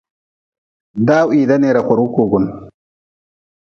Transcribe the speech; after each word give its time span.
Daw 1.07 1.27
hii 1.35 1.45
daneera 1.53 1.81
korgu 1.87 2.07
kugun. 2.17 2.45